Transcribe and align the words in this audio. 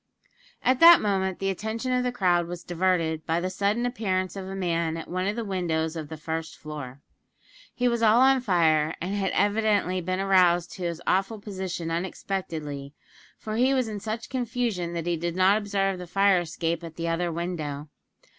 At 0.63 0.79
that 0.79 0.99
moment 0.99 1.37
the 1.37 1.51
attention 1.51 1.91
of 1.91 2.03
the 2.03 2.11
crowd 2.11 2.47
was 2.47 2.63
diverted 2.63 3.23
by 3.27 3.39
the 3.39 3.51
sudden 3.51 3.85
appearance 3.85 4.35
of 4.35 4.47
a 4.47 4.55
man 4.55 4.97
at 4.97 5.07
one 5.07 5.27
of 5.27 5.35
the 5.35 5.45
windows 5.45 5.95
of 5.95 6.09
the 6.09 6.17
first 6.17 6.57
floor. 6.57 7.01
He 7.75 7.87
was 7.87 8.01
all 8.01 8.19
on 8.19 8.41
fire, 8.41 8.95
and 8.99 9.13
had 9.13 9.29
evidently 9.33 10.01
been 10.01 10.19
aroused 10.19 10.71
to 10.71 10.83
his 10.85 11.03
awful 11.05 11.37
position 11.39 11.91
unexpectedly, 11.91 12.95
for 13.37 13.57
he 13.57 13.75
was 13.75 13.87
in 13.87 13.99
such 13.99 14.27
confusion 14.31 14.93
that 14.93 15.05
he 15.05 15.17
did 15.17 15.35
not 15.35 15.59
observe 15.59 15.99
the 15.99 16.07
fire 16.07 16.39
escape 16.39 16.83
at 16.83 16.95
the 16.95 17.07
other 17.07 17.31
window. 17.31 17.87